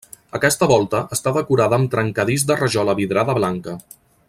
[0.37, 3.79] Aquesta volta està decorada amb trencadís de rajola vidrada blanca.